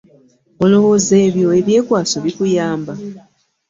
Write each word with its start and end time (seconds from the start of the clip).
Olowooza 0.63 1.15
ebyo 1.27 1.47
ebyekwaso 1.59 2.17
bikuyamba? 2.25 2.93